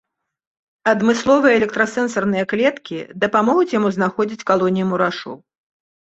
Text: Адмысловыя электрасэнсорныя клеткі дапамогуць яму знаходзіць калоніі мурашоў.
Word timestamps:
Адмысловыя 0.91 1.53
электрасэнсорныя 1.59 2.43
клеткі 2.55 2.97
дапамогуць 3.25 3.67
яму 3.77 3.93
знаходзіць 3.99 4.45
калоніі 4.55 4.89
мурашоў. 4.95 5.35